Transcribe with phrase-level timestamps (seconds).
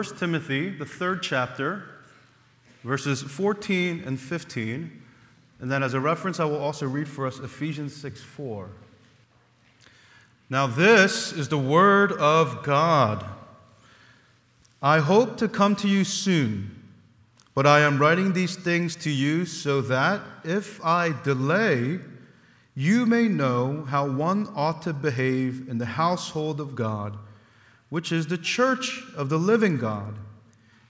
[0.00, 1.84] 1 Timothy, the third chapter,
[2.82, 5.02] verses 14 and 15.
[5.60, 8.70] And then, as a reference, I will also read for us Ephesians 6 4.
[10.48, 13.26] Now, this is the word of God.
[14.80, 16.82] I hope to come to you soon,
[17.54, 22.00] but I am writing these things to you so that if I delay,
[22.74, 27.18] you may know how one ought to behave in the household of God,
[27.90, 30.16] which is the church of the living God,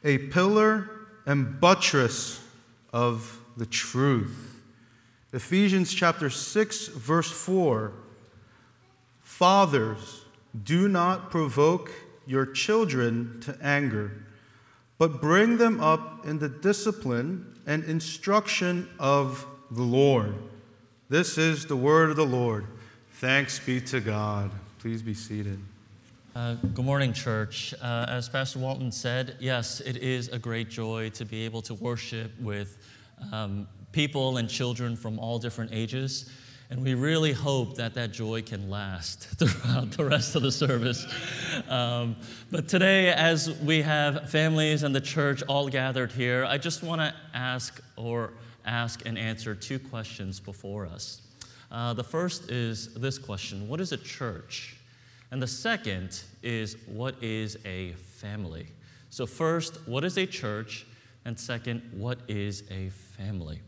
[0.05, 0.89] a pillar
[1.27, 2.41] and buttress
[2.93, 4.61] of the truth.
[5.33, 7.93] Ephesians chapter 6, verse 4
[9.23, 10.23] Fathers,
[10.65, 11.91] do not provoke
[12.27, 14.25] your children to anger,
[14.99, 20.35] but bring them up in the discipline and instruction of the Lord.
[21.09, 22.67] This is the word of the Lord.
[23.15, 24.51] Thanks be to God.
[24.79, 25.61] Please be seated.
[26.37, 27.75] Uh, good morning, church.
[27.83, 31.75] Uh, as Pastor Walton said, yes, it is a great joy to be able to
[31.75, 32.79] worship with
[33.33, 36.31] um, people and children from all different ages.
[36.71, 41.05] And we really hope that that joy can last throughout the rest of the service.
[41.69, 42.15] Um,
[42.53, 47.01] but today, as we have families and the church all gathered here, I just want
[47.01, 48.35] to ask or
[48.65, 51.23] ask and answer two questions before us.
[51.73, 54.77] Uh, the first is this question What is a church?
[55.31, 58.67] And the second is What is a family?
[59.11, 60.87] So, first, what is a church?
[61.25, 63.61] And second, what is a family?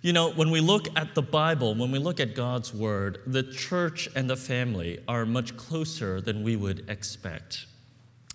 [0.00, 3.42] You know, when we look at the Bible, when we look at God's Word, the
[3.42, 7.66] church and the family are much closer than we would expect.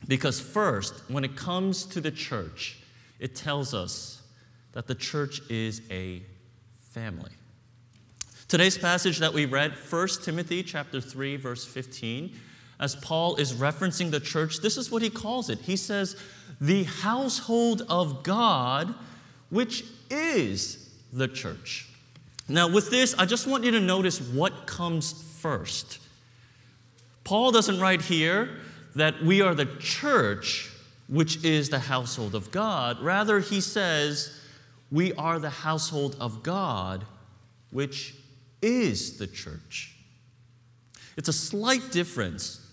[0.08, 2.78] Because, first, when it comes to the church,
[3.20, 4.22] it tells us
[4.74, 6.22] that the church is a
[6.92, 7.32] family.
[8.48, 12.34] Today's passage that we read, 1 Timothy chapter 3 verse 15,
[12.80, 15.60] as Paul is referencing the church, this is what he calls it.
[15.60, 16.16] He says,
[16.62, 18.96] "The household of God,
[19.50, 21.88] which is the church."
[22.48, 26.00] Now, with this, I just want you to notice what comes first.
[27.26, 28.62] Paul doesn't write here
[28.96, 30.70] that we are the church,
[31.10, 33.02] which is the household of God.
[33.02, 34.32] Rather, he says,
[34.90, 37.06] we are the household of God,
[37.72, 38.14] which
[38.62, 39.96] is the church.
[41.16, 42.66] It's a slight difference,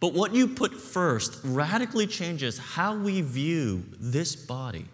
[0.00, 4.86] but what you put first radically changes how we view this body.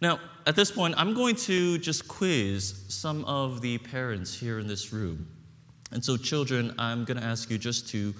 [0.00, 4.66] Now, at this point, I'm going to just quiz some of the parents here in
[4.66, 5.28] this room.
[5.92, 8.14] And so, children, I'm going to ask you just to,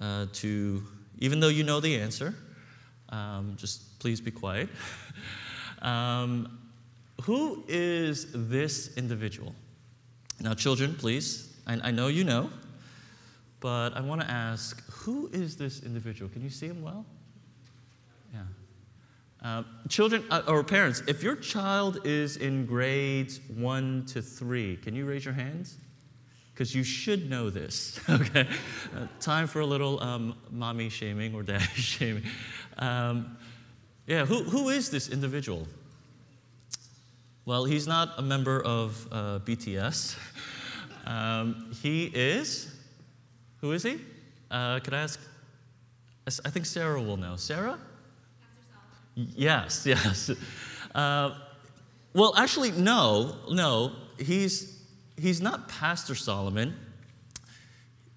[0.00, 0.82] uh, to
[1.18, 2.34] even though you know the answer,
[3.10, 4.68] um, just please be quiet.
[5.82, 6.63] Um,
[7.22, 9.54] who is this individual?
[10.40, 12.50] Now, children, please, I, I know you know,
[13.60, 16.30] but I want to ask who is this individual?
[16.30, 17.06] Can you see him well?
[18.32, 18.40] Yeah.
[19.42, 24.94] Uh, children uh, or parents, if your child is in grades one to three, can
[24.94, 25.76] you raise your hands?
[26.52, 28.00] Because you should know this.
[28.10, 28.46] okay.
[28.96, 32.24] Uh, time for a little um, mommy shaming or daddy shaming.
[32.78, 33.36] Um,
[34.06, 35.66] yeah, who, who is this individual?
[37.46, 40.16] Well, he's not a member of uh, BTS.
[41.06, 42.74] Um, he is,
[43.60, 44.00] who is he?
[44.50, 45.20] Uh, could I ask?
[46.26, 47.36] I think Sarah will know.
[47.36, 47.78] Sarah?
[49.14, 50.30] Yes, yes.
[50.94, 51.34] Uh,
[52.14, 53.92] well, actually, no, no.
[54.18, 54.82] He's,
[55.20, 56.74] he's not Pastor Solomon.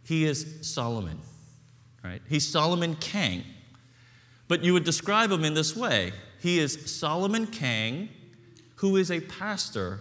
[0.04, 1.20] He is Solomon,
[2.02, 2.22] right?
[2.30, 3.44] He's Solomon Kang.
[4.48, 8.08] But you would describe him in this way He is Solomon Kang,
[8.78, 10.00] who is a pastor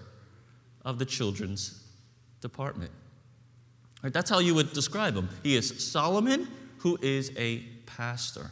[0.85, 1.83] of the children's
[2.41, 2.93] department.
[4.03, 5.29] Right, that's how you would describe him.
[5.43, 6.49] He is Solomon,
[6.79, 8.51] who is a pastor.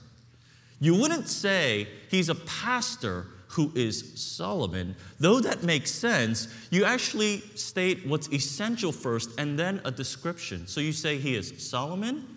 [0.80, 6.48] You wouldn't say he's a pastor who is Solomon, though that makes sense.
[6.70, 10.66] You actually state what's essential first and then a description.
[10.66, 12.36] So you say he is Solomon,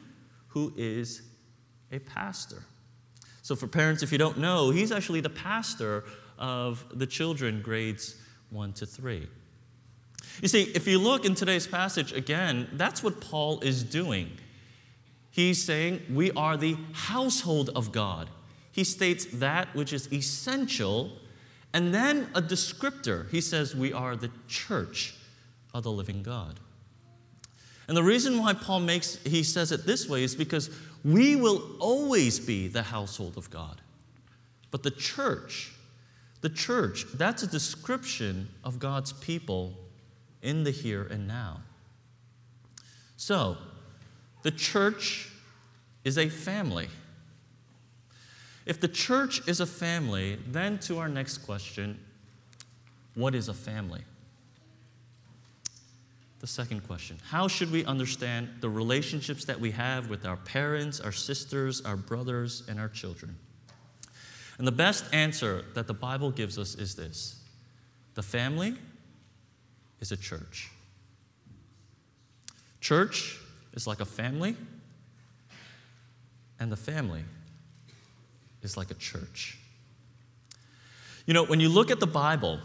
[0.50, 1.24] who is
[1.92, 2.62] a pastor.
[3.42, 6.04] So, for parents, if you don't know, he's actually the pastor
[6.38, 8.16] of the children grades
[8.50, 9.28] one to three.
[10.42, 14.32] You see, if you look in today's passage again, that's what Paul is doing.
[15.32, 18.30] He's saying we are the household of God.
[18.72, 21.12] He states that which is essential,
[21.74, 23.30] and then a descriptor.
[23.30, 25.16] He says we are the church
[25.74, 26.60] of the living God.
[27.88, 30.70] And the reason why Paul makes he says it this way is because
[31.04, 33.82] we will always be the household of God.
[34.72, 35.72] But the church,
[36.42, 39.74] the church, that's a description of God's people
[40.42, 41.62] in the here and now.
[43.18, 43.58] So,
[44.44, 45.30] the church
[46.04, 46.88] is a family.
[48.66, 52.00] If the church is a family, then to our next question
[53.16, 54.02] what is a family?
[56.40, 61.00] The second question How should we understand the relationships that we have with our parents,
[61.00, 63.36] our sisters, our brothers, and our children?
[64.58, 67.40] And the best answer that the Bible gives us is this
[68.16, 68.76] the family
[70.00, 70.70] is a church.
[72.82, 73.38] Church
[73.74, 74.56] is like a family,
[76.60, 77.24] and the family
[78.62, 79.58] is like a church.
[81.26, 82.60] You know, when you look at the Bible,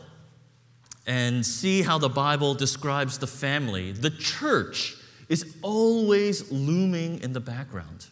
[1.06, 4.97] and see how the Bible describes the family, the church
[5.29, 8.06] is always looming in the background.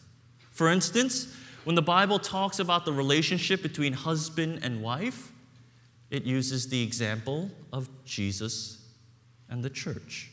[0.51, 5.31] For instance, when the Bible talks about the relationship between husband and wife,
[6.09, 8.85] it uses the example of Jesus
[9.49, 10.29] and the church.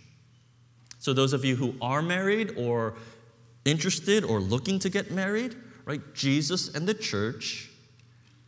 [0.98, 2.94] So, those of you who are married or
[3.64, 7.70] interested or looking to get married, right, Jesus and the church,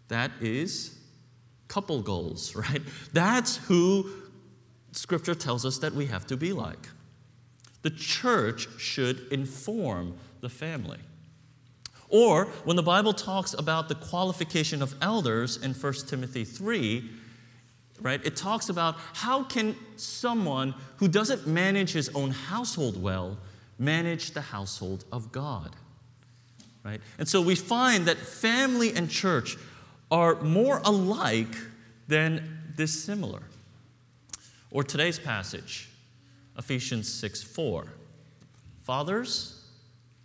[0.08, 0.96] that is
[1.68, 2.82] couple goals, right?
[3.12, 4.10] That's who
[4.92, 6.88] Scripture tells us that we have to be like.
[7.82, 10.98] The church should inform the family.
[12.10, 17.08] Or when the Bible talks about the qualification of elders in 1 Timothy 3,
[18.00, 23.38] right, it talks about how can someone who doesn't manage his own household well
[23.78, 25.76] manage the household of God?
[26.84, 27.00] Right?
[27.18, 29.56] And so we find that family and church
[30.10, 31.54] are more alike
[32.08, 33.42] than dissimilar.
[34.72, 35.88] Or today's passage,
[36.58, 37.86] Ephesians 6 4.
[38.82, 39.59] Fathers,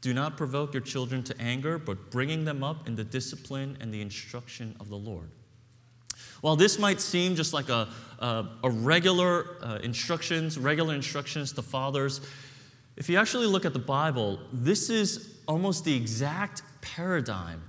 [0.05, 3.91] do not provoke your children to anger, but bringing them up in the discipline and
[3.91, 5.31] the instruction of the Lord.
[6.41, 11.63] While this might seem just like a, a, a regular uh, instructions, regular instructions to
[11.63, 12.21] fathers,
[12.95, 17.63] if you actually look at the Bible, this is almost the exact paradigm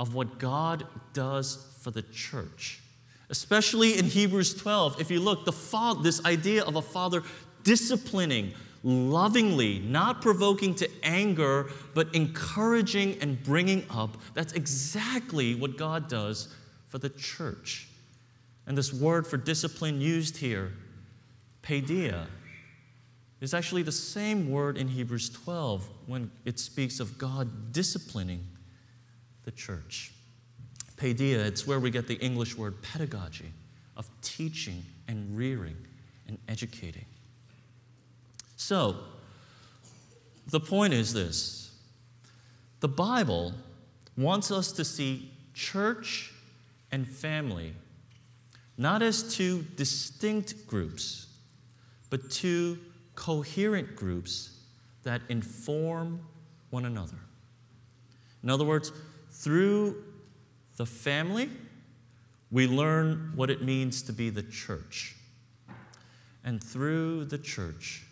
[0.00, 2.80] of what God does for the church.
[3.28, 7.22] Especially in Hebrews 12, if you look, the father, this idea of a father
[7.62, 16.08] disciplining, lovingly, not provoking to anger, but encouraging and bringing up, that's exactly what God
[16.08, 16.54] does
[16.88, 17.88] for the church.
[18.66, 20.72] And this word for discipline used here,
[21.62, 22.26] paideia,
[23.40, 28.46] is actually the same word in Hebrews 12 when it speaks of God disciplining
[29.44, 30.12] the church.
[30.96, 33.52] Paideia, it's where we get the English word pedagogy,
[33.96, 35.76] of teaching and rearing
[36.28, 37.04] and educating.
[38.60, 38.94] So,
[40.48, 41.72] the point is this
[42.80, 43.54] the Bible
[44.18, 46.30] wants us to see church
[46.92, 47.72] and family
[48.76, 51.28] not as two distinct groups,
[52.10, 52.78] but two
[53.14, 54.58] coherent groups
[55.04, 56.20] that inform
[56.68, 57.18] one another.
[58.42, 58.92] In other words,
[59.30, 60.04] through
[60.76, 61.48] the family,
[62.50, 65.16] we learn what it means to be the church.
[66.44, 68.04] And through the church,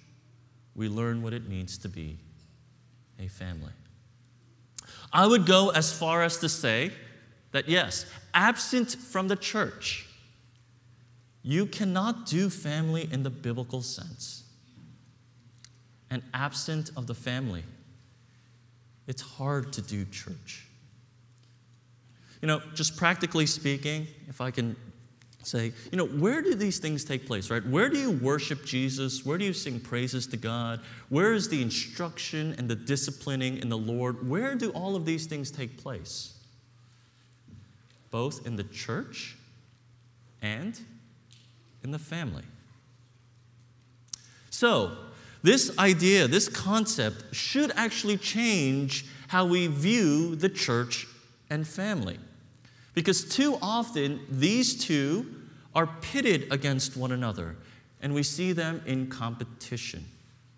[0.79, 2.17] we learn what it means to be
[3.19, 3.73] a family.
[5.13, 6.93] I would go as far as to say
[7.51, 10.07] that yes, absent from the church,
[11.43, 14.45] you cannot do family in the biblical sense.
[16.11, 17.65] And absent of the family,
[19.09, 20.69] it's hard to do church.
[22.41, 24.77] You know, just practically speaking, if I can
[25.43, 27.65] say, you know, where do these things take place, right?
[27.65, 29.25] Where do you worship Jesus?
[29.25, 30.81] Where do you sing praises to God?
[31.09, 34.29] Where is the instruction and the disciplining in the Lord?
[34.29, 36.35] Where do all of these things take place?
[38.11, 39.37] Both in the church
[40.43, 40.79] and
[41.83, 42.45] in the family.
[44.51, 44.97] So,
[45.43, 51.07] this idea, this concept should actually change how we view the church
[51.49, 52.19] and family.
[52.98, 55.24] Because too often, these two
[55.72, 57.55] are pitted against one another,
[58.02, 60.05] and we see them in competition.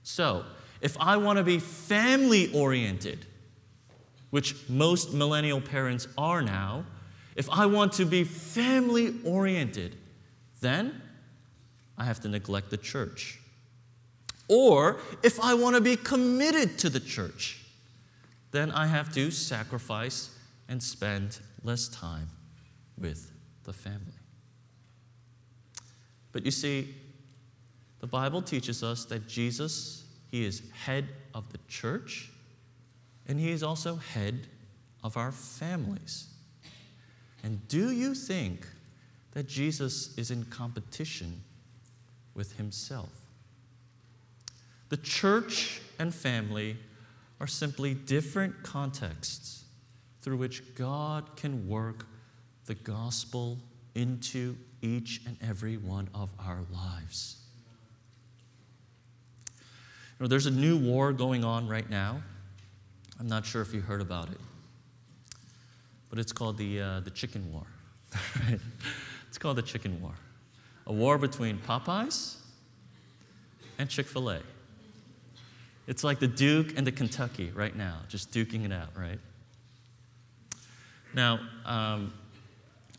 [0.05, 0.47] So,
[0.81, 3.27] if I want to be family oriented,
[4.31, 6.87] which most millennial parents are now,
[7.37, 9.97] if I want to be family oriented,
[10.63, 11.03] then
[11.99, 13.39] I have to neglect the church.
[14.49, 17.63] Or if I want to be committed to the church,
[18.51, 20.35] then I have to sacrifice
[20.71, 22.29] and spend less time
[22.99, 23.33] with
[23.65, 24.13] the family.
[26.33, 26.95] But you see,
[28.01, 32.31] the Bible teaches us that Jesus, he is head of the church,
[33.27, 34.47] and he is also head
[35.03, 36.29] of our families.
[37.43, 38.67] And do you think
[39.33, 41.43] that Jesus is in competition
[42.35, 43.11] with himself?
[44.89, 46.77] The church and family
[47.41, 49.60] are simply different contexts
[50.23, 52.07] through which God can work
[52.67, 53.59] the gospel
[53.95, 57.37] into each and every one of our lives.
[60.19, 62.23] You know, there's a new war going on right now.
[63.19, 64.41] I'm not sure if you heard about it,
[66.09, 67.67] but it's called the, uh, the chicken war.
[69.29, 70.15] it's called the chicken war.
[70.87, 72.37] A war between Popeyes
[73.79, 74.41] and Chick fil A.
[75.87, 79.19] It's like the Duke and the Kentucky right now, just duking it out, right?
[81.15, 82.13] Now, um,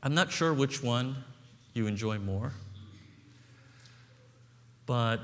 [0.04, 1.16] I'm not sure which one
[1.74, 2.52] you enjoy more,
[4.86, 5.22] but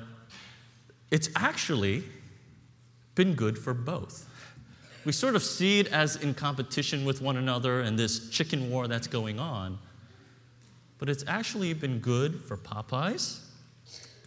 [1.12, 2.04] it's actually
[3.16, 4.30] been good for both.
[5.06, 8.88] We sort of see it as in competition with one another and this chicken war
[8.88, 9.80] that's going on,
[11.00, 13.40] but it's actually been good for Popeyes,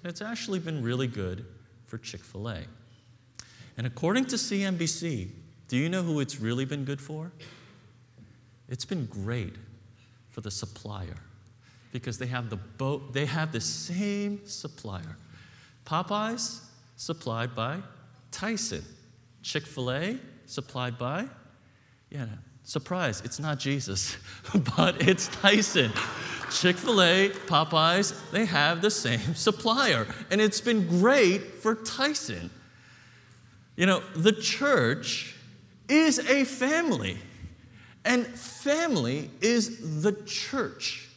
[0.03, 1.45] and it's actually been really good
[1.87, 2.65] for Chick fil A.
[3.77, 5.31] And according to CNBC,
[5.69, 7.31] do you know who it's really been good for?
[8.71, 9.57] It's been great
[10.29, 11.17] for the supplier
[11.93, 15.17] because they have the boat they have the same supplier.
[15.85, 16.61] Popeyes
[16.97, 17.81] supplied by
[18.31, 18.85] Tyson.
[19.43, 21.27] Chick-fil-A supplied by
[22.11, 22.27] yeah,
[22.65, 24.17] surprise, it's not Jesus,
[24.77, 25.93] but it's Tyson.
[26.51, 32.51] Chick-fil-A, Popeyes, they have the same supplier and it's been great for Tyson.
[33.77, 35.37] You know, the church
[35.89, 37.19] is a family.
[38.05, 41.09] And family is the church.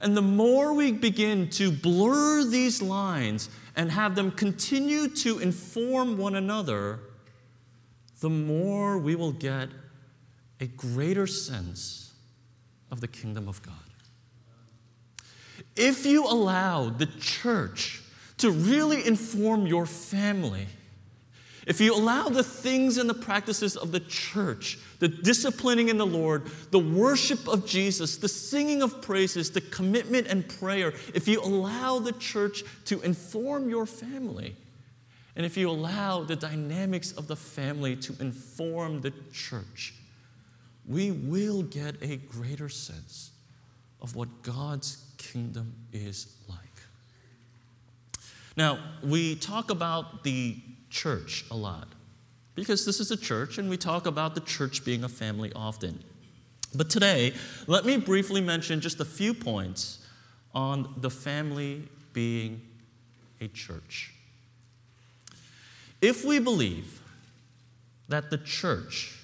[0.00, 6.18] And the more we begin to blur these lines and have them continue to inform
[6.18, 7.00] one another,
[8.20, 9.68] the more we will get
[10.60, 12.12] a greater sense
[12.90, 13.74] of the kingdom of God.
[15.74, 18.02] If you allow the church
[18.38, 20.66] to really inform your family,
[21.66, 26.06] if you allow the things and the practices of the church, the disciplining in the
[26.06, 31.40] Lord, the worship of Jesus, the singing of praises, the commitment and prayer, if you
[31.40, 34.54] allow the church to inform your family,
[35.34, 39.92] and if you allow the dynamics of the family to inform the church,
[40.86, 43.32] we will get a greater sense
[44.00, 46.58] of what God's kingdom is like.
[48.56, 50.56] Now, we talk about the
[50.90, 51.88] church a lot
[52.54, 56.02] because this is a church and we talk about the church being a family often.
[56.74, 57.32] But today,
[57.66, 60.04] let me briefly mention just a few points
[60.54, 62.62] on the family being
[63.40, 64.12] a church.
[66.00, 67.00] If we believe
[68.08, 69.18] that the church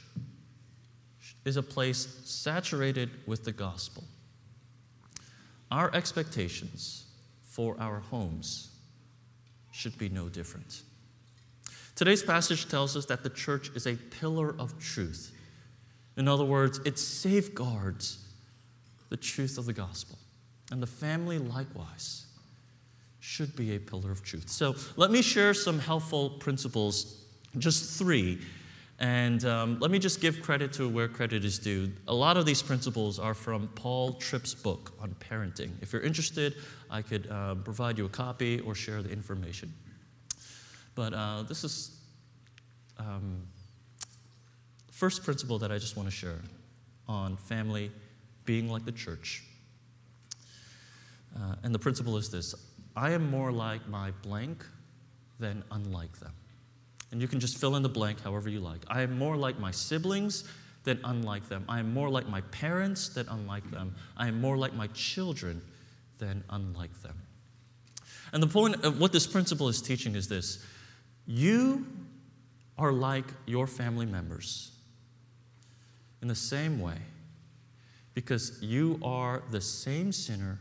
[1.44, 4.04] is a place saturated with the gospel,
[5.70, 7.06] our expectations
[7.42, 8.70] for our homes
[9.72, 10.82] should be no different.
[11.94, 15.32] Today's passage tells us that the church is a pillar of truth.
[16.16, 18.18] In other words, it safeguards
[19.08, 20.18] the truth of the gospel.
[20.70, 22.26] And the family, likewise,
[23.20, 24.48] should be a pillar of truth.
[24.48, 27.24] So let me share some helpful principles,
[27.58, 28.40] just three.
[28.98, 31.90] And um, let me just give credit to where credit is due.
[32.08, 35.70] A lot of these principles are from Paul Tripp's book on parenting.
[35.82, 36.54] If you're interested,
[36.90, 39.72] I could uh, provide you a copy or share the information.
[40.94, 41.98] But uh, this is
[42.98, 43.46] um,
[44.90, 46.40] first principle that I just want to share
[47.08, 47.90] on family
[48.44, 49.44] being like the church.
[51.34, 52.54] Uh, and the principle is this
[52.96, 54.64] I am more like my blank
[55.38, 56.32] than unlike them.
[57.10, 58.80] And you can just fill in the blank however you like.
[58.88, 60.44] I am more like my siblings
[60.84, 61.64] than unlike them.
[61.68, 63.94] I am more like my parents than unlike them.
[64.16, 65.62] I am more like my children
[66.18, 67.16] than unlike them.
[68.32, 70.64] And the point of what this principle is teaching is this
[71.26, 71.86] you
[72.78, 74.72] are like your family members
[76.20, 76.96] in the same way
[78.14, 80.58] because you are the same sinner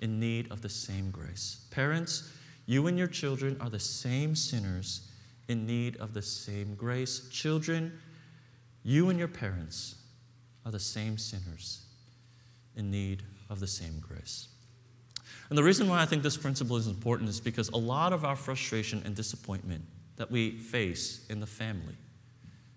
[0.00, 1.66] in need of the same grace.
[1.70, 2.32] Parents,
[2.66, 5.08] you and your children are the same sinners
[5.48, 7.28] in need of the same grace.
[7.30, 7.98] Children,
[8.82, 9.96] you and your parents
[10.64, 11.82] are the same sinners
[12.76, 14.48] in need of the same grace.
[15.48, 18.24] And the reason why I think this principle is important is because a lot of
[18.24, 19.84] our frustration and disappointment
[20.16, 21.96] that we face in the family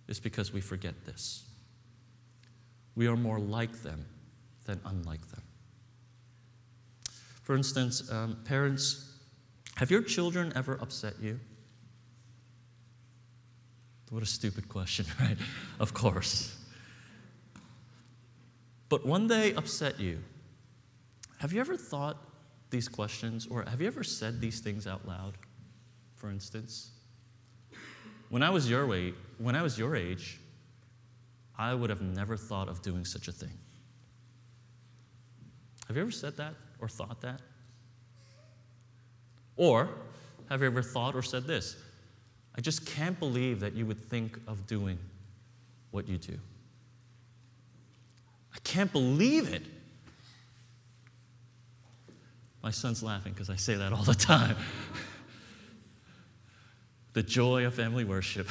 [0.08, 1.44] is because we forget this.
[2.96, 4.06] We are more like them
[4.66, 5.42] than unlike them.
[7.44, 9.12] For instance, um, parents,
[9.76, 11.40] have your children ever upset you?
[14.12, 15.38] What a stupid question, right?
[15.80, 16.58] of course.
[18.90, 20.20] But when they upset you,
[21.40, 22.18] have you ever thought
[22.72, 25.38] these questions, or have you ever said these things out loud,
[26.16, 26.92] for instance?
[28.30, 30.40] When I was your age, when I was your age,
[31.58, 33.58] I would have never thought of doing such a thing.
[35.88, 37.42] Have you ever said that or thought that?
[39.58, 39.90] Or
[40.50, 41.76] have you ever thought or said this?
[42.56, 44.98] I just can't believe that you would think of doing
[45.92, 46.40] what you do.
[48.54, 49.64] I can't believe it.
[52.64, 54.56] My son's laughing because I say that all the time.
[57.14, 58.48] the joy of family worship.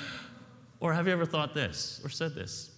[0.80, 2.70] or have you ever thought this or said this?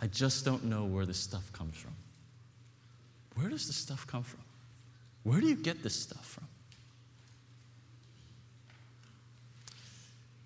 [0.00, 1.94] I just don't know where this stuff comes from.
[3.34, 4.40] Where does this stuff come from?
[5.22, 6.46] Where do you get this stuff from?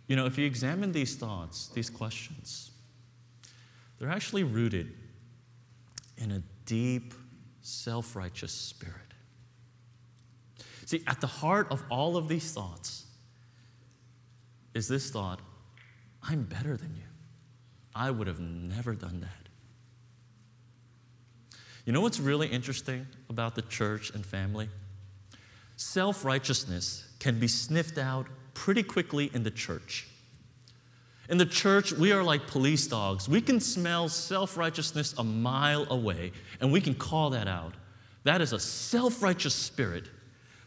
[0.07, 2.71] You know, if you examine these thoughts, these questions,
[3.99, 4.93] they're actually rooted
[6.17, 7.15] in a deep,
[7.71, 8.97] self righteous spirit.
[10.87, 13.07] See, at the heart of all of these thoughts
[14.75, 15.41] is this thought
[16.23, 17.03] I'm better than you.
[17.95, 19.49] I would have never done that.
[21.85, 24.69] You know what's really interesting about the church and family?
[25.77, 30.07] Self righteousness can be sniffed out pretty quickly in the church.
[31.31, 33.29] In the church, we are like police dogs.
[33.29, 37.75] We can smell self righteousness a mile away, and we can call that out.
[38.25, 40.09] That is a self righteous spirit.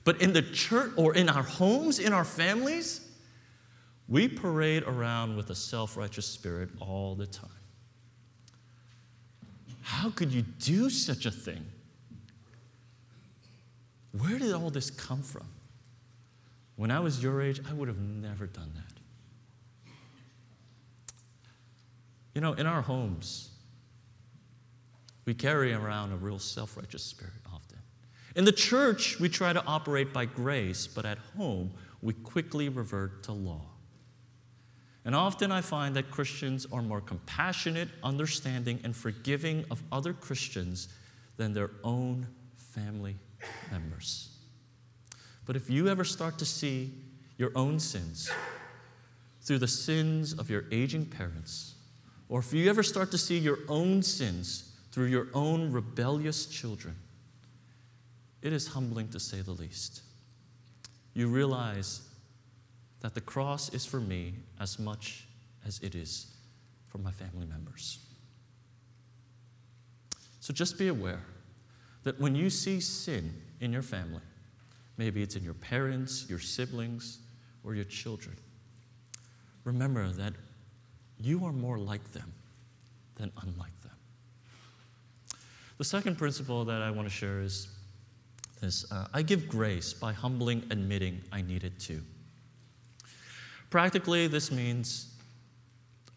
[0.05, 3.01] But in the church or in our homes, in our families,
[4.07, 7.49] we parade around with a self righteous spirit all the time.
[9.81, 11.65] How could you do such a thing?
[14.17, 15.47] Where did all this come from?
[16.77, 18.92] When I was your age, I would have never done that.
[22.33, 23.51] You know, in our homes,
[25.25, 27.79] we carry around a real self righteous spirit often.
[28.35, 31.71] In the church, we try to operate by grace, but at home,
[32.01, 33.61] we quickly revert to law.
[35.05, 40.87] And often I find that Christians are more compassionate, understanding, and forgiving of other Christians
[41.37, 43.17] than their own family
[43.71, 44.29] members.
[45.45, 46.93] But if you ever start to see
[47.37, 48.31] your own sins
[49.41, 51.72] through the sins of your aging parents,
[52.33, 56.95] or if you ever start to see your own sins through your own rebellious children,
[58.41, 60.01] it is humbling to say the least.
[61.13, 62.01] You realize
[63.01, 65.27] that the cross is for me as much
[65.63, 66.35] as it is
[66.87, 67.99] for my family members.
[70.39, 71.21] So just be aware
[72.01, 74.23] that when you see sin in your family,
[74.97, 77.19] maybe it's in your parents, your siblings,
[77.63, 78.35] or your children,
[79.65, 80.33] remember that
[81.23, 82.33] you are more like them
[83.15, 83.91] than unlike them.
[85.77, 87.67] The second principle that I want to share is
[88.61, 92.01] this uh, I give grace by humbling admitting I need it too.
[93.69, 95.13] Practically, this means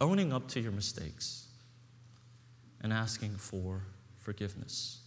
[0.00, 1.46] owning up to your mistakes
[2.82, 3.82] and asking for
[4.18, 5.00] forgiveness.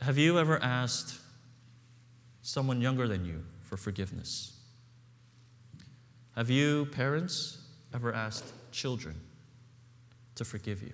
[0.00, 1.20] Have you ever asked
[2.42, 4.56] someone younger than you for forgiveness?
[6.36, 7.58] Have you, parents,
[7.98, 9.16] ever asked children
[10.36, 10.92] to forgive you?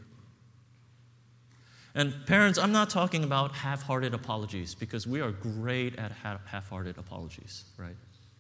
[1.94, 6.70] And parents, I'm not talking about half hearted apologies because we are great at half
[6.70, 7.94] hearted apologies, right?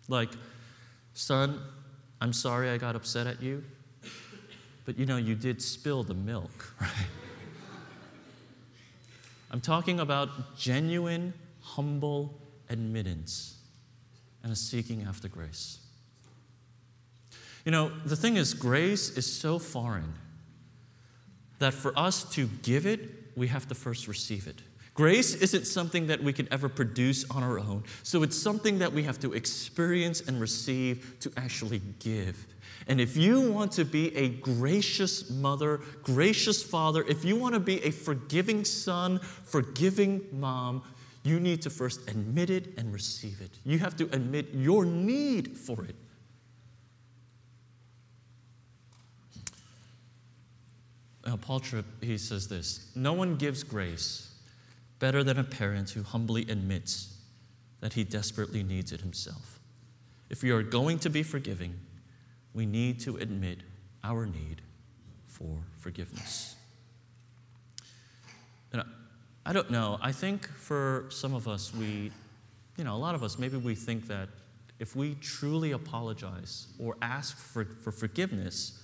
[0.08, 0.30] Like,
[1.12, 1.60] Son,
[2.22, 3.62] I'm sorry I got upset at you,
[4.86, 6.90] but you know, you did spill the milk, right?
[9.50, 13.58] I'm talking about genuine, humble admittance
[14.42, 15.83] and a seeking after grace.
[17.64, 20.14] You know, the thing is, grace is so foreign
[21.58, 23.00] that for us to give it,
[23.36, 24.60] we have to first receive it.
[24.94, 27.82] Grace isn't something that we can ever produce on our own.
[28.04, 32.46] So it's something that we have to experience and receive to actually give.
[32.86, 37.60] And if you want to be a gracious mother, gracious father, if you want to
[37.60, 40.82] be a forgiving son, forgiving mom,
[41.24, 43.50] you need to first admit it and receive it.
[43.64, 45.96] You have to admit your need for it.
[51.26, 54.30] Now, Paul Tripp, he says this No one gives grace
[54.98, 57.16] better than a parent who humbly admits
[57.80, 59.58] that he desperately needs it himself.
[60.30, 61.74] If we are going to be forgiving,
[62.54, 63.58] we need to admit
[64.02, 64.62] our need
[65.26, 66.56] for forgiveness.
[68.72, 68.82] And
[69.44, 72.10] I don't know, I think for some of us, we,
[72.76, 74.28] you know, a lot of us, maybe we think that
[74.78, 78.83] if we truly apologize or ask for, for forgiveness,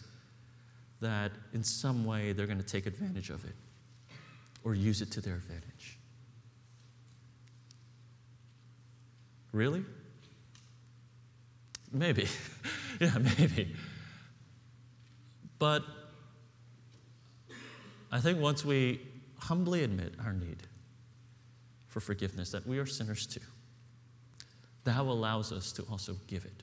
[1.00, 3.54] that in some way they're going to take advantage of it
[4.64, 5.98] or use it to their advantage.
[9.52, 9.84] Really?
[11.92, 12.26] Maybe.
[13.00, 13.74] yeah, maybe.
[15.58, 15.84] But
[18.12, 19.00] I think once we
[19.38, 20.62] humbly admit our need
[21.86, 23.40] for forgiveness, that we are sinners too,
[24.84, 26.62] that allows us to also give it.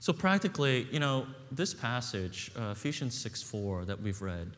[0.00, 4.56] So, practically, you know, this passage, uh, Ephesians 6 4, that we've read,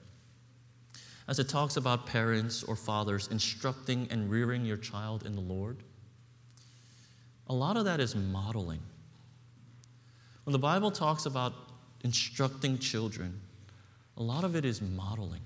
[1.28, 5.78] as it talks about parents or fathers instructing and rearing your child in the Lord,
[7.46, 8.80] a lot of that is modeling.
[10.44, 11.54] When the Bible talks about
[12.02, 13.40] instructing children,
[14.16, 15.40] a lot of it is modeling.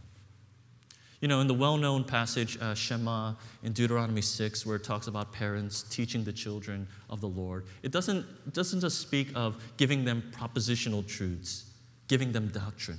[1.24, 3.32] You know, in the well known passage, uh, Shema,
[3.62, 7.92] in Deuteronomy 6, where it talks about parents teaching the children of the Lord, it
[7.92, 11.70] doesn't, it doesn't just speak of giving them propositional truths,
[12.08, 12.98] giving them doctrine.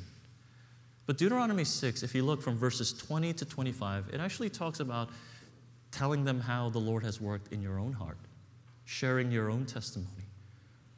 [1.06, 5.10] But Deuteronomy 6, if you look from verses 20 to 25, it actually talks about
[5.92, 8.18] telling them how the Lord has worked in your own heart,
[8.86, 10.26] sharing your own testimony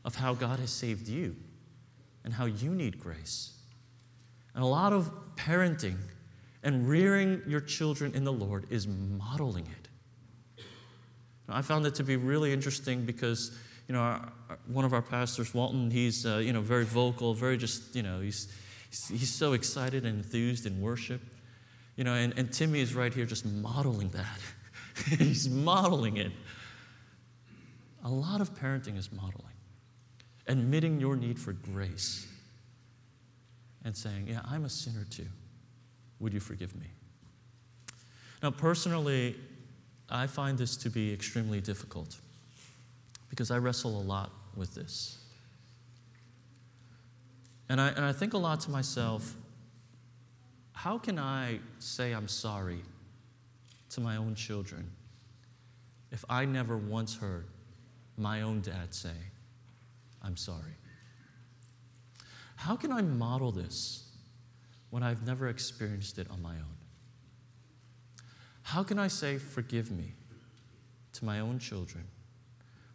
[0.06, 1.36] of how God has saved you
[2.24, 3.52] and how you need grace.
[4.56, 5.98] And a lot of parenting
[6.64, 9.88] and rearing your children in the Lord is modeling it.
[11.50, 14.32] I found it to be really interesting because, you know, our,
[14.68, 18.20] one of our pastors, Walton, he's, uh, you know, very vocal, very just, you know,
[18.20, 18.52] he's,
[18.90, 21.22] he's so excited and enthused in worship.
[21.96, 24.40] You know, and, and Timmy is right here just modeling that.
[25.18, 26.32] he's modeling it.
[28.04, 29.54] A lot of parenting is modeling,
[30.48, 32.28] admitting your need for grace
[33.84, 35.28] and saying, Yeah, I'm a sinner too.
[36.20, 36.88] Would you forgive me?
[38.42, 39.36] Now, personally,
[40.10, 42.18] I find this to be extremely difficult
[43.30, 45.18] because I wrestle a lot with this.
[47.70, 49.36] And I, and I think a lot to myself
[50.78, 52.84] how can I say I'm sorry
[53.90, 54.92] to my own children
[56.12, 57.48] if I never once heard
[58.16, 59.18] my own dad say,
[60.22, 60.76] I'm sorry?
[62.56, 64.07] How can I model this
[64.90, 66.78] when I've never experienced it on my own?
[68.64, 70.14] How can I say, Forgive me
[71.14, 72.06] to my own children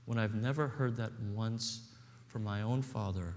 [0.04, 1.92] when I've never heard that once
[2.26, 3.34] from my own father,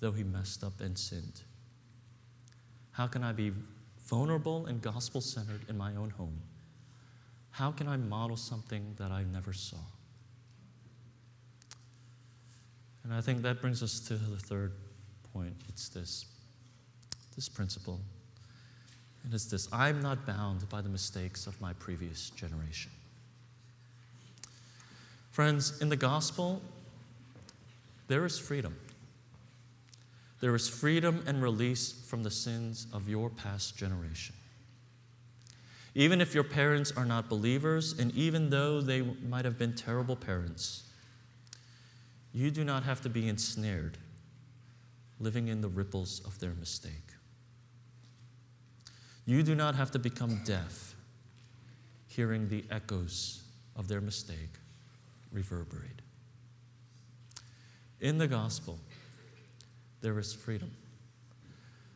[0.00, 1.42] though he messed up and sinned?
[2.92, 3.52] How can I be
[4.06, 6.40] vulnerable and gospel centered in my own home?
[7.50, 9.78] How can I model something that I never saw?
[13.04, 14.72] And I think that brings us to the third
[15.32, 15.54] point.
[15.68, 16.26] It's this
[17.36, 18.00] this principle.
[19.24, 22.90] And it's this I'm not bound by the mistakes of my previous generation.
[25.30, 26.62] Friends, in the gospel,
[28.08, 28.74] there is freedom.
[30.40, 34.34] There is freedom and release from the sins of your past generation.
[35.94, 40.14] Even if your parents are not believers, and even though they might have been terrible
[40.14, 40.84] parents,
[42.32, 43.96] you do not have to be ensnared
[45.18, 47.05] living in the ripples of their mistake.
[49.26, 50.94] You do not have to become deaf,
[52.06, 53.42] hearing the echoes
[53.74, 54.54] of their mistake
[55.32, 56.00] reverberate.
[58.00, 58.78] In the gospel,
[60.00, 60.70] there is freedom.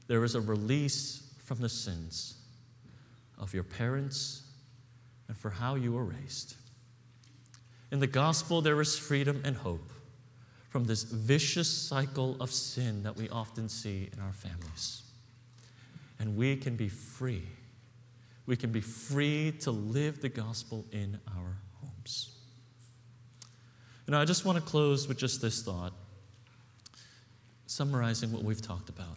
[0.08, 2.34] There is a release from the sins
[3.38, 4.42] of your parents
[5.28, 6.56] and for how you were raised.
[7.92, 9.92] In the gospel, there is freedom and hope
[10.68, 15.02] from this vicious cycle of sin that we often see in our families
[16.20, 17.42] and we can be free.
[18.46, 22.37] We can be free to live the gospel in our homes.
[24.06, 25.92] And I just want to close with just this thought,
[27.66, 29.16] summarizing what we've talked about.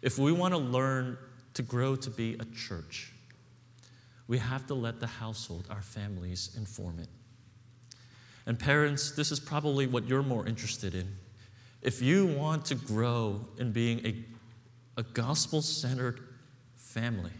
[0.00, 1.18] If we want to learn
[1.54, 3.12] to grow to be a church,
[4.26, 7.08] we have to let the household, our families, inform it.
[8.46, 11.08] And parents, this is probably what you're more interested in.
[11.82, 14.14] If you want to grow in being a
[14.96, 16.20] a gospel centered
[16.76, 17.32] family,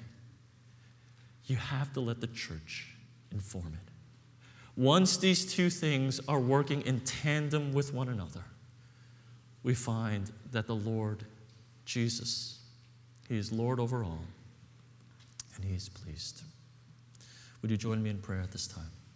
[1.46, 2.94] you have to let the church
[3.30, 3.90] inform it.
[4.76, 8.42] Once these two things are working in tandem with one another,
[9.62, 11.24] we find that the Lord
[11.84, 12.60] Jesus,
[13.28, 14.24] He is Lord over all,
[15.56, 16.42] and He is pleased.
[17.62, 18.90] Would you join me in prayer at this time?